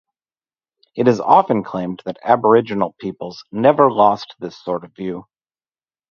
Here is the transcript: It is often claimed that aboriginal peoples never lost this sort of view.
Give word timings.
It 0.95 1.07
is 1.07 1.19
often 1.19 1.63
claimed 1.63 2.01
that 2.05 2.17
aboriginal 2.23 2.93
peoples 2.99 3.45
never 3.51 3.91
lost 3.91 4.33
this 4.39 4.57
sort 4.57 4.83
of 4.83 4.95
view. 4.95 5.27